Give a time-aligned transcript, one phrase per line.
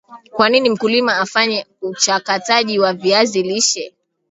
[0.31, 3.93] Kwanini mkulima afanye uchakataji wa viazi lishe